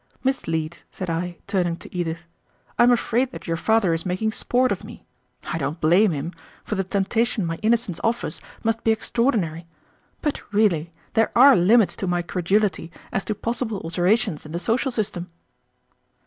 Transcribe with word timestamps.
"Miss 0.23 0.47
Leete," 0.47 0.83
said 0.89 1.11
I, 1.11 1.37
turning 1.45 1.75
to 1.77 1.95
Edith, 1.95 2.21
"I 2.79 2.81
am 2.81 2.91
afraid 2.91 3.31
that 3.31 3.45
your 3.45 3.55
father 3.55 3.93
is 3.93 4.03
making 4.03 4.31
sport 4.31 4.71
of 4.71 4.83
me. 4.83 5.05
I 5.43 5.59
don't 5.59 5.79
blame 5.79 6.09
him, 6.09 6.31
for 6.63 6.73
the 6.73 6.83
temptation 6.83 7.45
my 7.45 7.57
innocence 7.57 7.99
offers 8.03 8.41
must 8.63 8.83
be 8.83 8.89
extraordinary. 8.91 9.67
But, 10.23 10.41
really, 10.51 10.91
there 11.13 11.31
are 11.37 11.55
limits 11.55 11.95
to 11.97 12.07
my 12.07 12.23
credulity 12.23 12.91
as 13.11 13.23
to 13.25 13.35
possible 13.35 13.79
alterations 13.81 14.43
in 14.43 14.53
the 14.53 14.57
social 14.59 14.89
system." 14.89 15.29